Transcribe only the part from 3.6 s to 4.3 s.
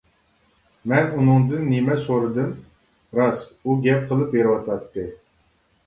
ئۇ گەپ